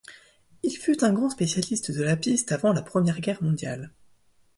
[0.63, 3.93] Il fut un grand spécialiste de la piste avant la Première Guerre mondiale.